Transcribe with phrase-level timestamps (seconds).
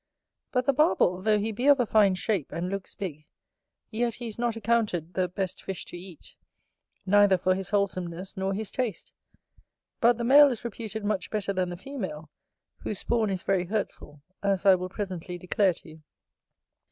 [0.51, 3.27] But the Barbel, though he be of a fine shape, and looks big,
[3.91, 6.35] yet he is not accounted the best fish to eat,
[7.05, 9.13] neither for his wholesomeness nor his taste;
[9.99, 12.31] but the male is reputed much better than the female,
[12.77, 16.01] whose spawn is very hurtful, as I will presently declare to you.